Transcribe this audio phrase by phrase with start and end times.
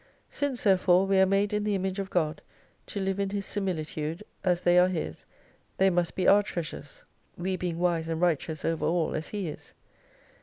[0.31, 2.41] Since therefore we are made in the Image of God,
[2.87, 5.27] to live in His similitude, as they are His,
[5.77, 7.03] they must be our treasures.
[7.37, 9.75] We being wise and righteous over all as He is.